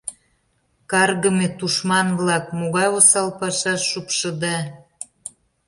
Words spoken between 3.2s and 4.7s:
пашаш шупшыда!